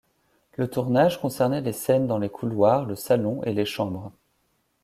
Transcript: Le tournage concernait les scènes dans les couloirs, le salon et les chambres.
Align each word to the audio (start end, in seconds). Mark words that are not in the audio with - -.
Le 0.57 0.67
tournage 0.67 1.21
concernait 1.21 1.61
les 1.61 1.73
scènes 1.73 2.07
dans 2.07 2.17
les 2.17 2.27
couloirs, 2.29 2.85
le 2.87 2.95
salon 2.95 3.43
et 3.43 3.53
les 3.53 3.65
chambres. 3.65 4.11